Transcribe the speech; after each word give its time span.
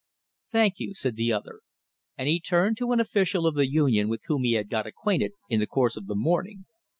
"Thank 0.49 0.79
you," 0.79 0.95
said 0.95 1.15
the 1.15 1.31
other; 1.31 1.59
and 2.17 2.27
he 2.27 2.39
turned 2.39 2.75
to 2.77 2.91
an 2.91 2.99
official 2.99 3.45
of 3.45 3.53
the 3.53 3.69
union 3.71 4.09
with 4.09 4.23
whom 4.25 4.41
he 4.45 4.53
had 4.53 4.67
got 4.67 4.87
acquainted 4.87 5.33
in 5.47 5.59
the 5.59 5.67
course 5.67 5.95
of 5.95 6.07
the 6.07 6.15
morning. 6.15 6.65